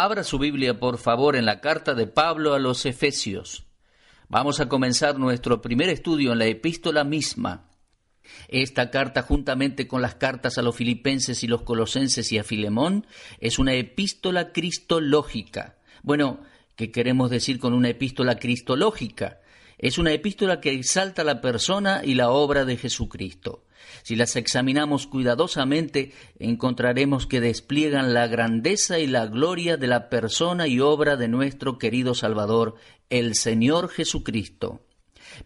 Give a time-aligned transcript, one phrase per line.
[0.00, 3.66] Abra su Biblia, por favor, en la carta de Pablo a los Efesios.
[4.28, 7.68] Vamos a comenzar nuestro primer estudio en la epístola misma.
[8.46, 13.08] Esta carta, juntamente con las cartas a los filipenses y los colosenses y a Filemón,
[13.40, 15.78] es una epístola cristológica.
[16.04, 16.44] Bueno,
[16.76, 19.40] ¿qué queremos decir con una epístola cristológica?
[19.78, 23.64] Es una epístola que exalta la persona y la obra de Jesucristo.
[24.02, 30.66] Si las examinamos cuidadosamente, encontraremos que despliegan la grandeza y la gloria de la persona
[30.66, 32.76] y obra de nuestro querido Salvador,
[33.10, 34.80] el Señor Jesucristo.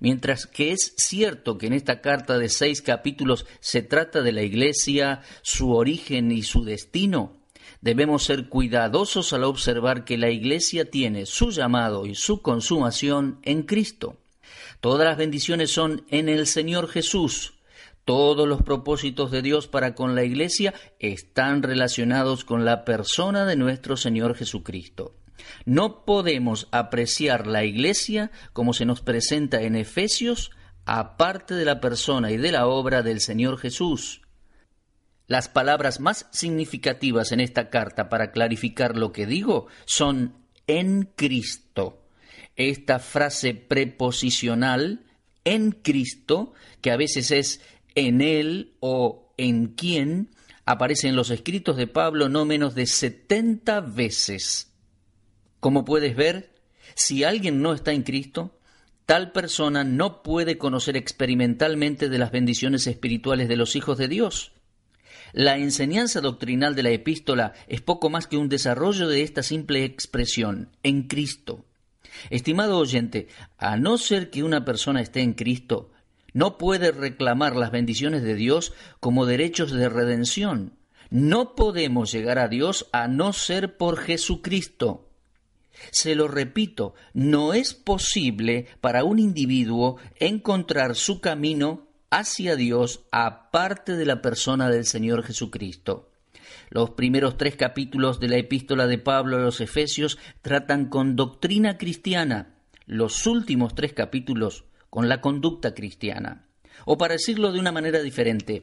[0.01, 4.43] Mientras que es cierto que en esta carta de seis capítulos se trata de la
[4.43, 7.43] Iglesia, su origen y su destino,
[7.81, 13.63] debemos ser cuidadosos al observar que la Iglesia tiene su llamado y su consumación en
[13.63, 14.17] Cristo.
[14.81, 17.55] Todas las bendiciones son en el Señor Jesús,
[18.05, 23.57] todos los propósitos de Dios para con la Iglesia están relacionados con la persona de
[23.57, 25.15] nuestro Señor Jesucristo.
[25.65, 30.51] No podemos apreciar la Iglesia como se nos presenta en Efesios,
[30.85, 34.23] aparte de la persona y de la obra del Señor Jesús.
[35.27, 40.35] Las palabras más significativas en esta carta para clarificar lo que digo son
[40.67, 42.05] en Cristo.
[42.57, 45.07] Esta frase preposicional
[45.45, 47.63] en Cristo, que a veces es
[47.95, 50.31] en él o en quién
[50.65, 54.73] aparece en los escritos de Pablo no menos de 70 veces.
[55.61, 56.55] Como puedes ver,
[56.95, 58.59] si alguien no está en Cristo,
[59.07, 64.53] tal persona no puede conocer experimentalmente de las bendiciones espirituales de los hijos de Dios.
[65.33, 69.85] La enseñanza doctrinal de la epístola es poco más que un desarrollo de esta simple
[69.85, 71.65] expresión, en Cristo.
[72.29, 75.92] Estimado oyente, a no ser que una persona esté en Cristo,
[76.33, 80.75] no puede reclamar las bendiciones de Dios como derechos de redención.
[81.11, 85.09] No podemos llegar a Dios a no ser por Jesucristo.
[85.91, 93.97] Se lo repito, no es posible para un individuo encontrar su camino hacia Dios aparte
[93.97, 96.11] de la persona del Señor Jesucristo.
[96.71, 101.77] Los primeros tres capítulos de la epístola de Pablo a los Efesios tratan con doctrina
[101.77, 102.55] cristiana.
[102.87, 106.45] Los últimos tres capítulos con la conducta cristiana.
[106.85, 108.63] O para decirlo de una manera diferente,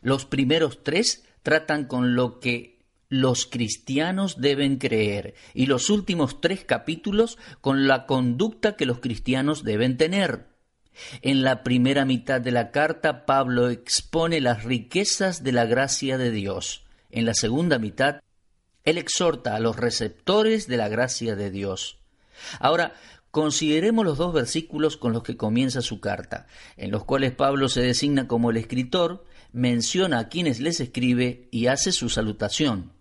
[0.00, 2.78] los primeros tres tratan con lo que
[3.10, 9.64] los cristianos deben creer y los últimos tres capítulos con la conducta que los cristianos
[9.64, 10.46] deben tener.
[11.20, 16.30] En la primera mitad de la carta Pablo expone las riquezas de la gracia de
[16.30, 16.84] Dios.
[17.10, 18.22] En la segunda mitad,
[18.84, 21.98] él exhorta a los receptores de la gracia de Dios.
[22.60, 22.94] Ahora,
[23.34, 26.46] Consideremos los dos versículos con los que comienza su carta,
[26.76, 31.66] en los cuales Pablo se designa como el escritor, menciona a quienes les escribe y
[31.66, 32.92] hace su salutación.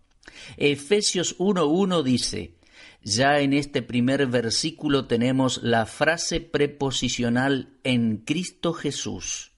[0.57, 2.55] Efesios 1.1 dice,
[3.03, 9.51] ya en este primer versículo tenemos la frase preposicional en Cristo Jesús.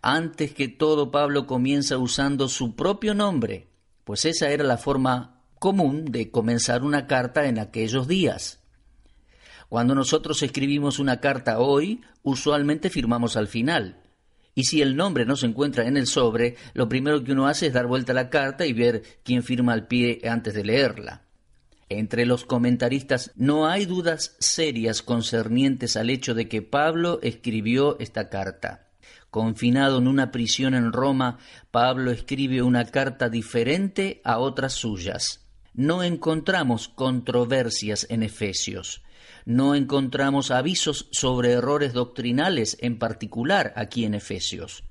[0.00, 3.66] Antes que todo, Pablo comienza usando su propio nombre,
[4.04, 8.60] pues esa era la forma común de comenzar una carta en aquellos días.
[9.74, 13.96] Cuando nosotros escribimos una carta hoy, usualmente firmamos al final.
[14.54, 17.66] Y si el nombre no se encuentra en el sobre, lo primero que uno hace
[17.66, 21.22] es dar vuelta a la carta y ver quién firma al pie antes de leerla.
[21.88, 28.28] Entre los comentaristas no hay dudas serias concernientes al hecho de que Pablo escribió esta
[28.28, 28.90] carta.
[29.28, 31.38] Confinado en una prisión en Roma,
[31.72, 35.48] Pablo escribe una carta diferente a otras suyas.
[35.72, 39.02] No encontramos controversias en Efesios
[39.44, 44.84] no encontramos avisos sobre errores doctrinales en particular aquí en Efesios.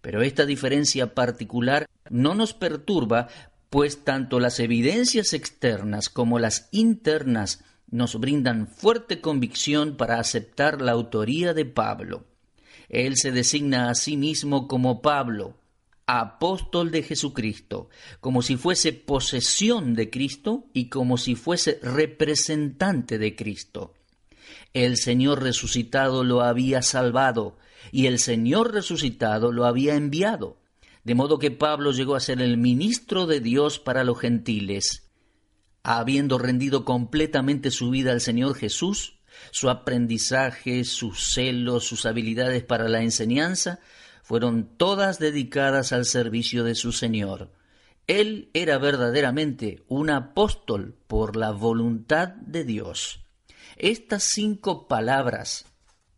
[0.00, 3.28] Pero esta diferencia particular no nos perturba,
[3.70, 10.92] pues tanto las evidencias externas como las internas nos brindan fuerte convicción para aceptar la
[10.92, 12.26] autoría de Pablo.
[12.88, 15.56] Él se designa a sí mismo como Pablo,
[16.06, 17.90] apóstol de Jesucristo,
[18.20, 23.92] como si fuese posesión de Cristo y como si fuese representante de Cristo.
[24.74, 27.56] El Señor resucitado lo había salvado
[27.90, 30.58] y el Señor resucitado lo había enviado.
[31.04, 35.10] De modo que Pablo llegó a ser el ministro de Dios para los gentiles.
[35.82, 39.18] Habiendo rendido completamente su vida al Señor Jesús,
[39.50, 43.80] su aprendizaje, sus celos, sus habilidades para la enseñanza,
[44.22, 47.50] fueron todas dedicadas al servicio de su Señor.
[48.06, 53.24] Él era verdaderamente un apóstol por la voluntad de Dios.
[53.78, 55.64] Estas cinco palabras,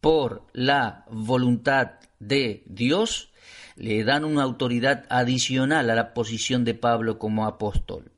[0.00, 3.32] por la voluntad de Dios,
[3.76, 8.12] le dan una autoridad adicional a la posición de Pablo como apóstol.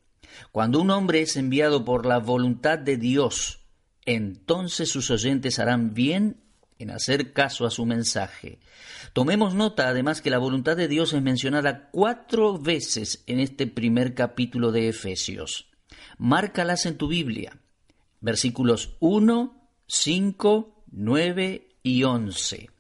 [0.53, 3.65] Cuando un hombre es enviado por la voluntad de Dios,
[4.05, 6.41] entonces sus oyentes harán bien
[6.79, 8.61] en hacer caso a su mensaje.
[9.13, 14.15] Tomemos nota además que la voluntad de Dios es mencionada cuatro veces en este primer
[14.15, 15.69] capítulo de Efesios.
[16.17, 17.59] Márcalas en tu Biblia.
[18.23, 22.71] Versículos 1, 5, 9 y 11.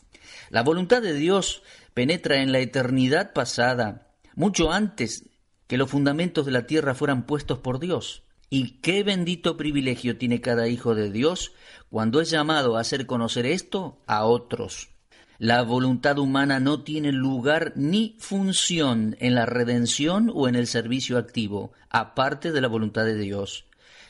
[0.48, 1.62] La voluntad de Dios
[1.92, 5.28] penetra en la eternidad pasada, mucho antes
[5.66, 8.22] que los fundamentos de la tierra fueran puestos por Dios.
[8.50, 11.52] Y qué bendito privilegio tiene cada hijo de Dios
[11.90, 14.90] cuando es llamado a hacer conocer esto a otros.
[15.38, 21.18] La voluntad humana no tiene lugar ni función en la redención o en el servicio
[21.18, 23.64] activo, aparte de la voluntad de Dios.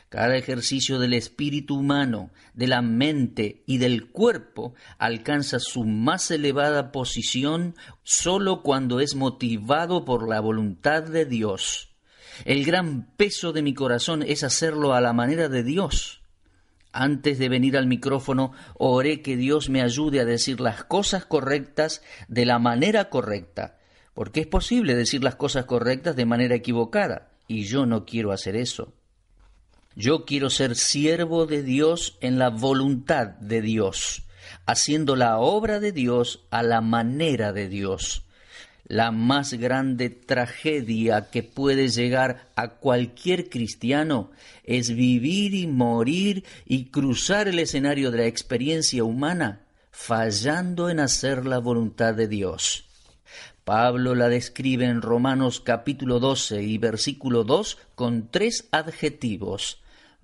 [0.08, 6.92] Cada ejercicio del espíritu humano, de la mente y del cuerpo alcanza su más elevada
[6.92, 11.94] posición sólo cuando es motivado por la voluntad de Dios.
[12.44, 16.20] El gran peso de mi corazón es hacerlo a la manera de Dios.
[16.92, 22.02] Antes de venir al micrófono, oré que Dios me ayude a decir las cosas correctas
[22.28, 23.78] de la manera correcta,
[24.12, 28.56] porque es posible decir las cosas correctas de manera equivocada, y yo no quiero hacer
[28.56, 28.92] eso.
[29.94, 34.22] Yo quiero ser siervo de Dios en la voluntad de Dios,
[34.64, 38.24] haciendo la obra de Dios a la manera de Dios.
[38.86, 44.30] La más grande tragedia que puede llegar a cualquier cristiano
[44.64, 49.60] es vivir y morir y cruzar el escenario de la experiencia humana
[49.90, 52.86] fallando en hacer la voluntad de Dios.
[53.64, 59.81] Pablo la describe en Romanos capítulo 12 y versículo 2 con tres adjetivos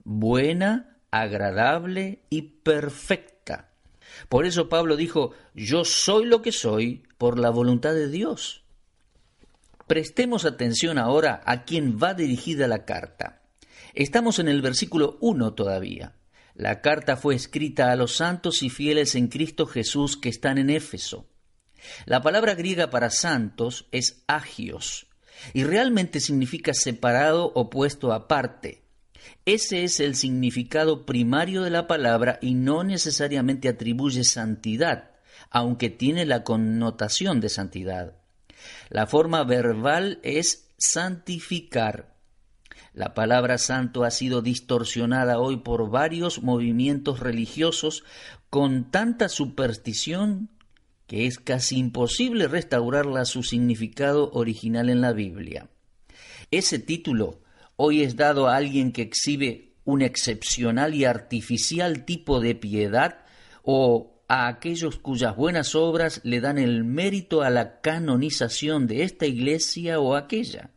[0.08, 3.68] buena, agradable y perfecta.
[4.30, 8.64] Por eso Pablo dijo, yo soy lo que soy por la voluntad de Dios.
[9.86, 13.42] Prestemos atención ahora a quién va dirigida la carta.
[13.94, 16.14] Estamos en el versículo 1 todavía.
[16.54, 20.70] La carta fue escrita a los santos y fieles en Cristo Jesús que están en
[20.70, 21.26] Éfeso.
[22.06, 25.06] La palabra griega para santos es agios
[25.52, 28.87] y realmente significa separado o puesto aparte.
[29.44, 35.10] Ese es el significado primario de la palabra y no necesariamente atribuye santidad,
[35.50, 38.14] aunque tiene la connotación de santidad.
[38.90, 42.14] La forma verbal es santificar.
[42.92, 48.04] La palabra santo ha sido distorsionada hoy por varios movimientos religiosos
[48.50, 50.50] con tanta superstición
[51.06, 55.70] que es casi imposible restaurarla a su significado original en la Biblia.
[56.50, 57.40] Ese título
[57.80, 63.20] hoy es dado a alguien que exhibe un excepcional y artificial tipo de piedad
[63.62, 69.26] o a aquellos cuyas buenas obras le dan el mérito a la canonización de esta
[69.26, 70.70] iglesia o aquella.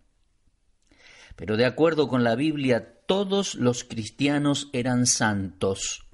[1.35, 6.05] Pero de acuerdo con la Biblia, todos los cristianos eran santos.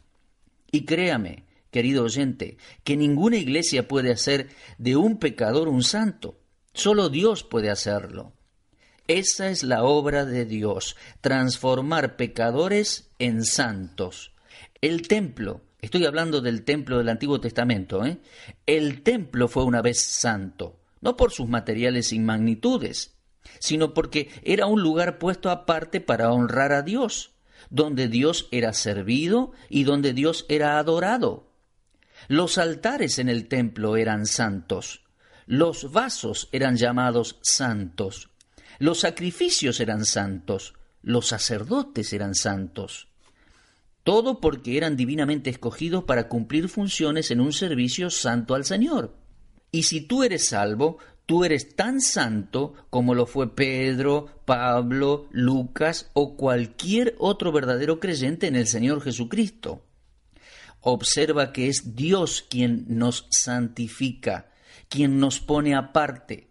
[0.72, 4.48] Y créame, querido oyente, que ninguna iglesia puede hacer
[4.78, 6.40] de un pecador un santo.
[6.74, 8.37] Solo Dios puede hacerlo.
[9.08, 14.34] Esa es la obra de Dios, transformar pecadores en santos.
[14.82, 18.18] El templo, estoy hablando del templo del Antiguo Testamento, ¿eh?
[18.66, 23.16] el templo fue una vez santo, no por sus materiales y magnitudes,
[23.60, 27.32] sino porque era un lugar puesto aparte para honrar a Dios,
[27.70, 31.48] donde Dios era servido y donde Dios era adorado.
[32.28, 35.06] Los altares en el templo eran santos,
[35.46, 38.32] los vasos eran llamados santos,
[38.80, 43.08] los sacrificios eran santos, los sacerdotes eran santos.
[44.04, 49.16] Todo porque eran divinamente escogidos para cumplir funciones en un servicio santo al Señor.
[49.72, 56.10] Y si tú eres salvo, tú eres tan santo como lo fue Pedro, Pablo, Lucas
[56.14, 59.84] o cualquier otro verdadero creyente en el Señor Jesucristo.
[60.80, 64.52] Observa que es Dios quien nos santifica,
[64.88, 66.47] quien nos pone aparte,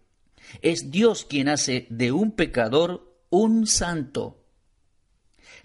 [0.61, 4.43] es Dios quien hace de un pecador un santo.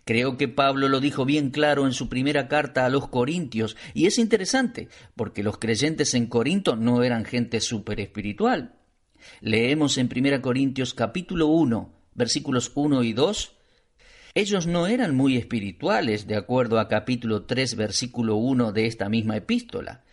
[0.04, 4.06] Creo que Pablo lo dijo bien claro en su primera carta a los Corintios, y
[4.06, 8.74] es interesante, porque los creyentes en Corinto no eran gente súper espiritual.
[9.40, 13.56] Leemos en 1 Corintios capítulo 1, versículos 1 y 2,
[14.34, 19.36] ellos no eran muy espirituales, de acuerdo a capítulo 3, versículo 1 de esta misma
[19.36, 20.04] epístola.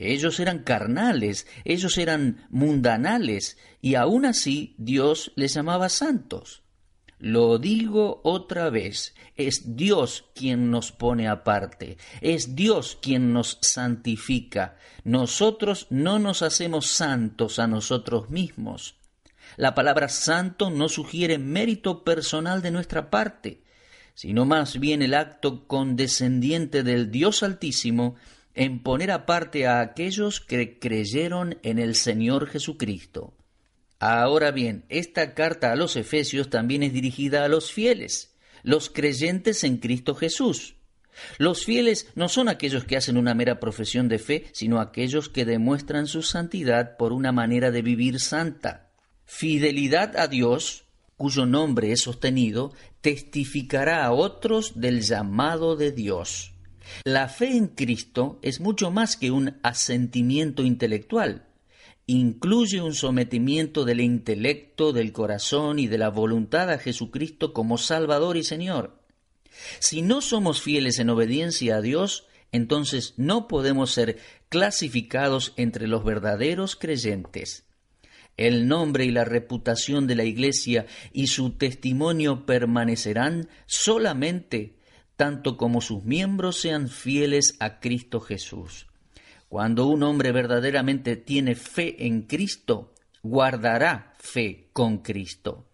[0.00, 6.62] Ellos eran carnales, ellos eran mundanales, y aún así Dios les llamaba santos.
[7.18, 14.76] Lo digo otra vez, es Dios quien nos pone aparte, es Dios quien nos santifica.
[15.02, 18.94] Nosotros no nos hacemos santos a nosotros mismos.
[19.56, 23.64] La palabra santo no sugiere mérito personal de nuestra parte,
[24.14, 28.14] sino más bien el acto condescendiente del Dios Altísimo
[28.58, 33.32] en poner aparte a aquellos que creyeron en el Señor Jesucristo.
[34.00, 38.34] Ahora bien, esta carta a los Efesios también es dirigida a los fieles,
[38.64, 40.74] los creyentes en Cristo Jesús.
[41.38, 45.44] Los fieles no son aquellos que hacen una mera profesión de fe, sino aquellos que
[45.44, 48.90] demuestran su santidad por una manera de vivir santa.
[49.24, 50.82] Fidelidad a Dios,
[51.16, 52.72] cuyo nombre es sostenido,
[53.02, 56.57] testificará a otros del llamado de Dios.
[57.04, 61.46] La fe en Cristo es mucho más que un asentimiento intelectual.
[62.06, 68.36] Incluye un sometimiento del intelecto, del corazón y de la voluntad a Jesucristo como Salvador
[68.36, 69.02] y Señor.
[69.78, 74.18] Si no somos fieles en obediencia a Dios, entonces no podemos ser
[74.48, 77.64] clasificados entre los verdaderos creyentes.
[78.38, 84.77] El nombre y la reputación de la Iglesia y su testimonio permanecerán solamente
[85.18, 88.86] tanto como sus miembros sean fieles a Cristo Jesús.
[89.48, 92.94] Cuando un hombre verdaderamente tiene fe en Cristo,
[93.24, 95.66] guardará fe con Cristo.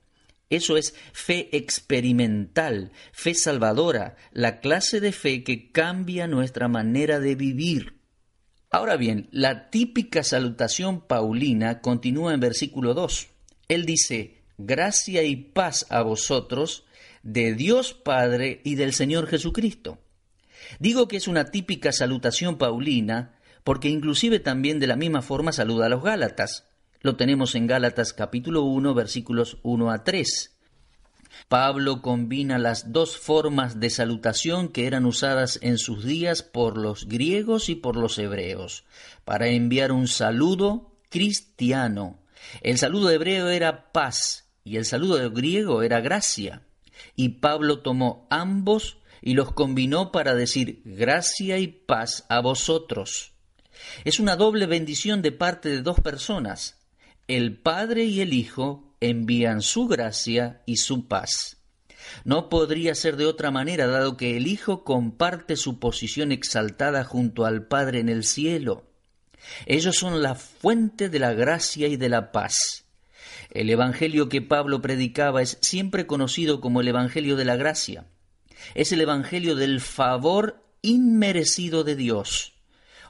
[0.48, 7.34] Eso es fe experimental, fe salvadora, la clase de fe que cambia nuestra manera de
[7.34, 7.98] vivir.
[8.70, 13.28] Ahora bien, la típica salutación paulina continúa en versículo 2.
[13.68, 16.86] Él dice, gracia y paz a vosotros,
[17.24, 19.98] de Dios Padre y del Señor Jesucristo.
[20.78, 25.86] Digo que es una típica salutación paulina porque inclusive también de la misma forma saluda
[25.86, 26.68] a los Gálatas.
[27.00, 30.50] Lo tenemos en Gálatas capítulo 1 versículos 1 a 3.
[31.48, 37.08] Pablo combina las dos formas de salutación que eran usadas en sus días por los
[37.08, 38.84] griegos y por los hebreos,
[39.24, 42.20] para enviar un saludo cristiano.
[42.60, 46.62] El saludo hebreo era paz y el saludo griego era gracia.
[47.16, 53.32] Y Pablo tomó ambos y los combinó para decir gracia y paz a vosotros.
[54.04, 56.78] Es una doble bendición de parte de dos personas,
[57.26, 61.56] el Padre y el Hijo envían su gracia y su paz.
[62.24, 67.46] No podría ser de otra manera, dado que el Hijo comparte su posición exaltada junto
[67.46, 68.84] al Padre en el cielo.
[69.66, 72.83] Ellos son la fuente de la gracia y de la paz.
[73.50, 78.06] El Evangelio que Pablo predicaba es siempre conocido como el Evangelio de la gracia.
[78.74, 82.54] Es el Evangelio del favor inmerecido de Dios.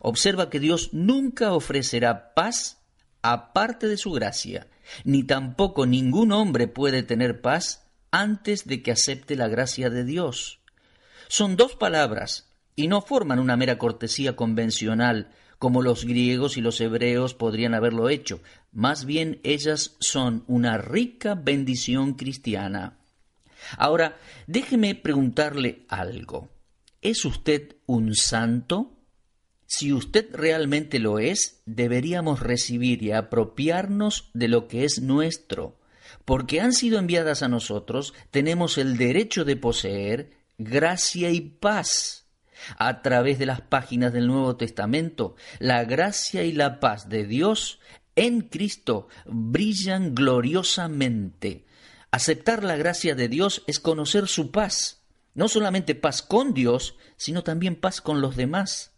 [0.00, 2.82] Observa que Dios nunca ofrecerá paz
[3.22, 4.66] aparte de su gracia,
[5.04, 10.60] ni tampoco ningún hombre puede tener paz antes de que acepte la gracia de Dios.
[11.28, 15.30] Son dos palabras y no forman una mera cortesía convencional
[15.64, 18.42] como los griegos y los hebreos podrían haberlo hecho.
[18.70, 22.98] Más bien ellas son una rica bendición cristiana.
[23.78, 26.50] Ahora, déjeme preguntarle algo.
[27.00, 28.92] ¿Es usted un santo?
[29.64, 35.80] Si usted realmente lo es, deberíamos recibir y apropiarnos de lo que es nuestro,
[36.26, 42.23] porque han sido enviadas a nosotros, tenemos el derecho de poseer gracia y paz.
[42.78, 47.80] A través de las páginas del Nuevo Testamento, la gracia y la paz de Dios
[48.16, 51.64] en Cristo brillan gloriosamente.
[52.10, 55.02] Aceptar la gracia de Dios es conocer su paz,
[55.34, 58.92] no solamente paz con Dios, sino también paz con los demás.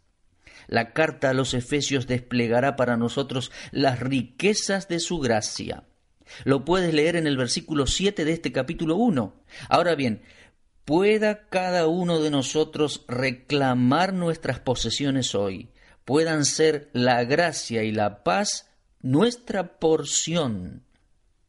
[0.66, 5.84] La carta a los Efesios desplegará para nosotros las riquezas de su gracia.
[6.44, 9.34] Lo puedes leer en el versículo 7 de este capítulo 1.
[9.68, 10.22] Ahora bien,
[10.86, 15.68] pueda cada uno de nosotros reclamar nuestras posesiones hoy,
[16.04, 18.70] puedan ser la gracia y la paz
[19.02, 20.84] nuestra porción.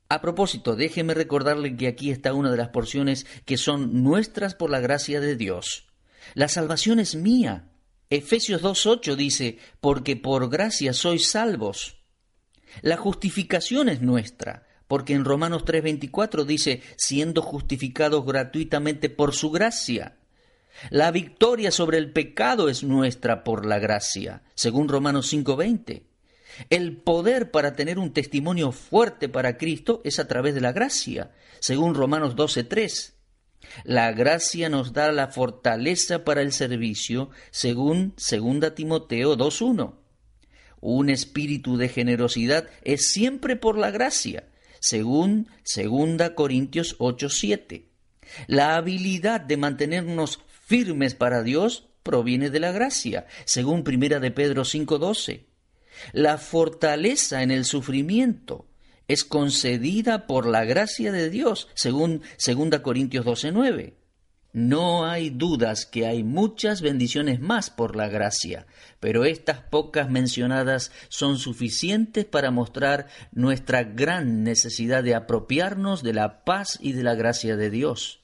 [0.10, 4.72] A propósito, déjeme recordarle que aquí está una de las porciones que son nuestras por
[4.72, 5.88] la gracia de Dios.
[6.34, 7.70] La salvación es mía.
[8.10, 11.98] Efesios 2.8 dice, porque por gracia sois salvos.
[12.82, 20.18] La justificación es nuestra, porque en Romanos 3.24 dice, siendo justificados gratuitamente por su gracia.
[20.90, 26.04] La victoria sobre el pecado es nuestra por la gracia, según Romanos 5.20.
[26.70, 31.32] El poder para tener un testimonio fuerte para Cristo es a través de la gracia,
[31.60, 33.14] según Romanos 12.3.
[33.84, 39.96] La gracia nos da la fortaleza para el servicio, según 2 Timoteo 2.1.
[40.80, 44.48] Un espíritu de generosidad es siempre por la gracia,
[44.80, 47.86] según 2 Corintios 8.7.
[48.48, 54.64] La habilidad de mantenernos firmes para Dios proviene de la gracia, según 1 de Pedro
[54.64, 55.46] 5.12.
[56.14, 58.66] La fortaleza en el sufrimiento
[59.08, 63.94] es concedida por la gracia de Dios, según 2 Corintios 12:9.
[64.58, 68.66] No hay dudas que hay muchas bendiciones más por la gracia,
[69.00, 76.44] pero estas pocas mencionadas son suficientes para mostrar nuestra gran necesidad de apropiarnos de la
[76.44, 78.22] paz y de la gracia de Dios.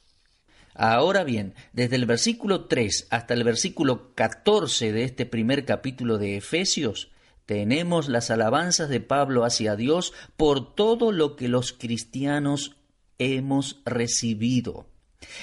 [0.74, 6.38] Ahora bien, desde el versículo 3 hasta el versículo 14 de este primer capítulo de
[6.38, 7.12] Efesios,
[7.46, 12.76] tenemos las alabanzas de Pablo hacia Dios por todo lo que los cristianos
[13.20, 14.88] hemos recibido.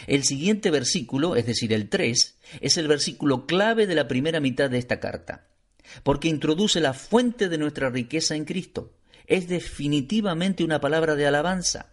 [0.07, 4.71] El siguiente versículo, es decir, el 3, es el versículo clave de la primera mitad
[4.71, 5.47] de esta carta,
[6.03, 8.93] porque introduce la fuente de nuestra riqueza en Cristo.
[9.27, 11.91] Es definitivamente una palabra de alabanza.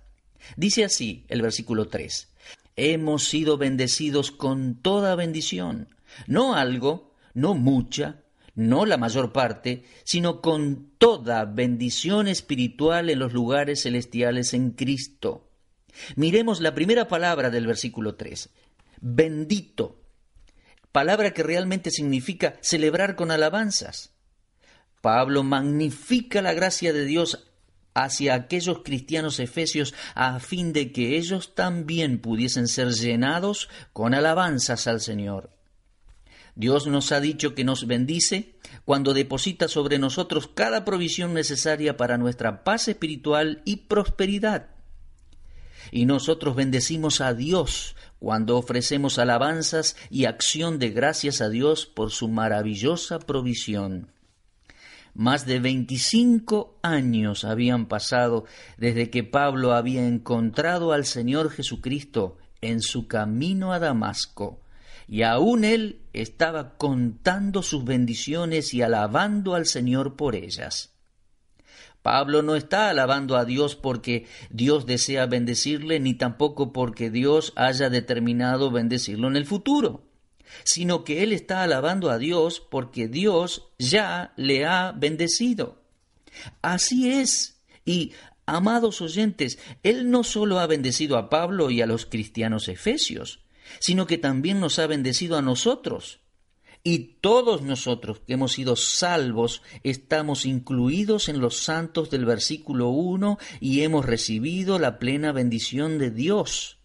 [0.55, 2.29] Dice así el versículo 3,
[2.75, 5.89] hemos sido bendecidos con toda bendición,
[6.27, 8.23] no algo, no mucha,
[8.55, 15.46] no la mayor parte, sino con toda bendición espiritual en los lugares celestiales en Cristo.
[16.15, 18.49] Miremos la primera palabra del versículo 3.
[19.01, 20.01] Bendito.
[20.91, 24.11] Palabra que realmente significa celebrar con alabanzas.
[25.01, 27.47] Pablo magnifica la gracia de Dios
[27.93, 34.87] hacia aquellos cristianos efesios a fin de que ellos también pudiesen ser llenados con alabanzas
[34.87, 35.51] al Señor.
[36.55, 42.17] Dios nos ha dicho que nos bendice cuando deposita sobre nosotros cada provisión necesaria para
[42.17, 44.76] nuestra paz espiritual y prosperidad.
[45.91, 52.11] Y nosotros bendecimos a Dios cuando ofrecemos alabanzas y acción de gracias a Dios por
[52.11, 54.11] su maravillosa provisión.
[55.13, 58.45] Más de veinticinco años habían pasado
[58.77, 64.61] desde que Pablo había encontrado al Señor Jesucristo en su camino a Damasco,
[65.07, 70.96] y aún él estaba contando sus bendiciones y alabando al Señor por ellas.
[72.07, 77.89] Pablo no está alabando a Dios porque Dios desea bendecirle, ni tampoco porque Dios haya
[77.89, 80.05] determinado bendecirlo en el futuro,
[80.63, 85.81] sino que él está alabando a Dios porque Dios ya le ha bendecido.
[86.61, 87.59] Así es.
[87.83, 88.13] Y,
[88.45, 93.41] amados oyentes, él no solo ha bendecido a Pablo y a los cristianos efesios,
[93.81, 96.21] sino que también nos ha bendecido a nosotros
[96.83, 103.37] y todos nosotros que hemos sido salvos estamos incluidos en los santos del versículo 1
[103.59, 106.77] y hemos recibido la plena bendición de Dios.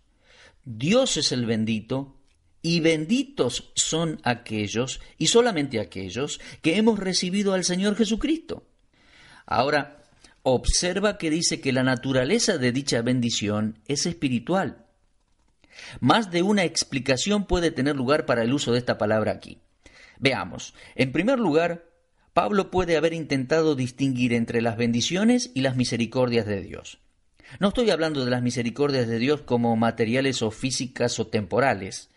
[0.64, 2.16] Dios es el bendito
[2.62, 8.64] y benditos son aquellos, y solamente aquellos, que hemos recibido al Señor Jesucristo.
[9.46, 10.05] Ahora,
[10.44, 14.87] observa que dice que la naturaleza de dicha bendición es espiritual.
[16.00, 19.59] Más de una explicación puede tener lugar para el uso de esta palabra aquí.
[20.22, 20.72] Veamos.
[20.94, 21.85] En primer lugar,
[22.32, 27.00] Pablo puede haber intentado distinguir entre las bendiciones y las misericordias de Dios.
[27.58, 32.08] No estoy hablando de las misericordias de Dios como materiales o físicas o temporales,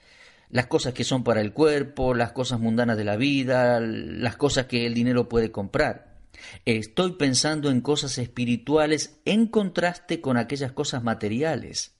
[0.51, 4.67] las cosas que son para el cuerpo, las cosas mundanas de la vida, las cosas
[4.67, 6.19] que el dinero puede comprar.
[6.63, 11.95] Estoy pensando en cosas espirituales en contraste con aquellas cosas materiales.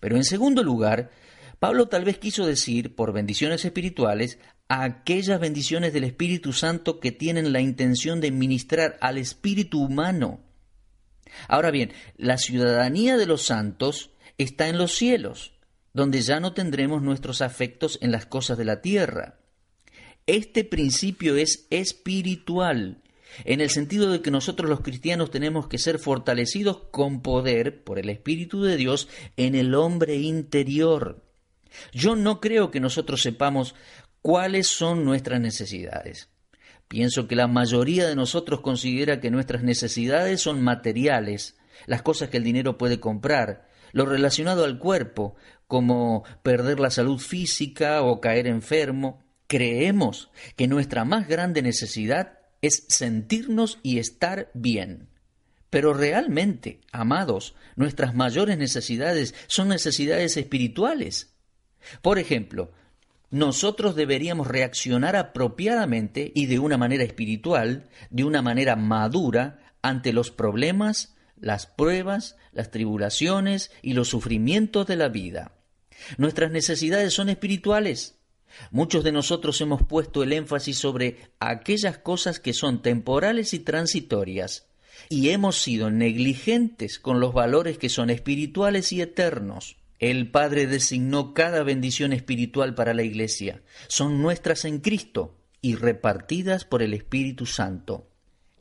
[0.00, 1.10] Pero en segundo lugar,
[1.58, 4.40] Pablo tal vez quiso decir, por bendiciones espirituales,
[4.80, 10.40] aquellas bendiciones del Espíritu Santo que tienen la intención de ministrar al espíritu humano.
[11.46, 15.52] Ahora bien, la ciudadanía de los santos está en los cielos,
[15.92, 19.38] donde ya no tendremos nuestros afectos en las cosas de la tierra.
[20.26, 23.02] Este principio es espiritual,
[23.44, 27.98] en el sentido de que nosotros los cristianos tenemos que ser fortalecidos con poder por
[27.98, 31.22] el Espíritu de Dios en el hombre interior.
[31.92, 33.74] Yo no creo que nosotros sepamos
[34.22, 36.30] cuáles son nuestras necesidades.
[36.88, 41.56] Pienso que la mayoría de nosotros considera que nuestras necesidades son materiales,
[41.86, 47.18] las cosas que el dinero puede comprar, lo relacionado al cuerpo, como perder la salud
[47.18, 49.22] física o caer enfermo.
[49.46, 55.08] Creemos que nuestra más grande necesidad es sentirnos y estar bien.
[55.68, 61.34] Pero realmente, amados, nuestras mayores necesidades son necesidades espirituales.
[62.02, 62.72] Por ejemplo,
[63.32, 70.30] nosotros deberíamos reaccionar apropiadamente y de una manera espiritual, de una manera madura, ante los
[70.30, 75.52] problemas, las pruebas, las tribulaciones y los sufrimientos de la vida.
[76.18, 78.18] Nuestras necesidades son espirituales.
[78.70, 84.68] Muchos de nosotros hemos puesto el énfasis sobre aquellas cosas que son temporales y transitorias,
[85.08, 89.78] y hemos sido negligentes con los valores que son espirituales y eternos.
[90.02, 93.62] El Padre designó cada bendición espiritual para la Iglesia.
[93.86, 98.10] Son nuestras en Cristo y repartidas por el Espíritu Santo.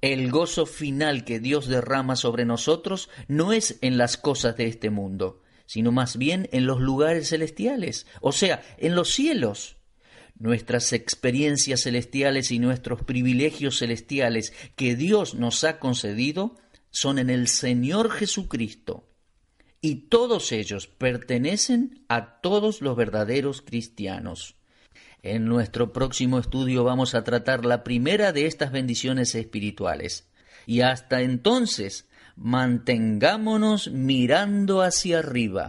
[0.02, 4.92] El gozo final que Dios derrama sobre nosotros no es en las cosas de este
[4.92, 9.78] mundo, sino más bien en los lugares celestiales, o sea, en los cielos.
[10.38, 16.60] Nuestras experiencias celestiales y nuestros privilegios celestiales que Dios nos ha concedido
[16.92, 19.11] son en el Señor Jesucristo.
[19.82, 24.56] Y todos ellos pertenecen a todos los verdaderos cristianos.
[25.24, 30.30] En nuestro próximo estudio vamos a tratar la primera de estas bendiciones espirituales.
[30.68, 35.60] Y hasta entonces, mantengámonos mirando hacia arriba.